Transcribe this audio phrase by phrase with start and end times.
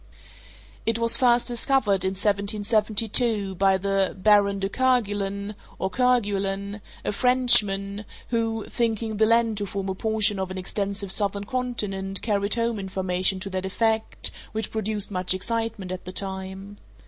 [0.83, 8.05] It was first discovered in 1772, by the Baron de Kergulen, or Kerguelen, a Frenchman,
[8.29, 12.79] who, thinking the land to form a portion of an extensive southern continent carried home
[12.79, 16.77] information to that effect, which produced much excitement at the time.